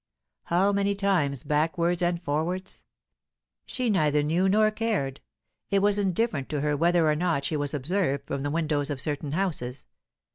[0.45, 2.85] How many times backwards and forwards?
[3.67, 5.21] She neither knew nor cared;
[5.69, 8.99] it was indifferent to her whether or not she was observed from the windows of
[8.99, 9.85] certain houses.